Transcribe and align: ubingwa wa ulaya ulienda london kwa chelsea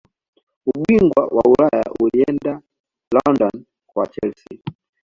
ubingwa 0.71 1.21
wa 1.35 1.43
ulaya 1.51 1.85
ulienda 2.01 2.61
london 3.13 3.65
kwa 3.89 4.07
chelsea 4.07 4.57